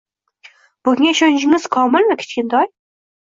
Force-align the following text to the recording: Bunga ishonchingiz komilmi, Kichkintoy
Bunga 0.87 1.11
ishonchingiz 1.11 1.67
komilmi, 1.77 2.17
Kichkintoy 2.23 2.73